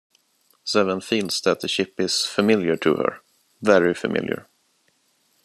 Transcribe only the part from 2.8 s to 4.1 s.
her; very